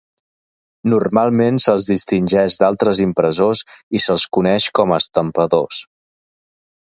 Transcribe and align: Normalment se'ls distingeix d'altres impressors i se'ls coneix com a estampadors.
Normalment 0.93 1.59
se'ls 1.65 1.87
distingeix 1.89 2.55
d'altres 2.63 3.01
impressors 3.05 3.61
i 3.99 4.03
se'ls 4.07 4.27
coneix 4.37 4.67
com 4.81 4.95
a 4.95 4.99
estampadors. 5.05 5.83